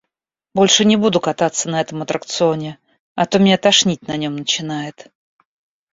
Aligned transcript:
Больше 0.55 0.83
не 0.83 0.97
буду 0.97 1.19
кататься 1.19 1.69
на 1.69 1.79
этом 1.79 2.01
аттракционе, 2.01 2.79
а 3.13 3.27
то 3.27 3.37
меня 3.37 3.59
тошнить 3.59 4.07
на 4.07 4.17
нём 4.17 4.35
начинает. 4.35 5.11